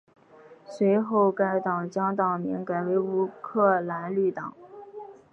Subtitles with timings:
[0.65, 4.51] 随后该党将党名改为乌克兰绿党。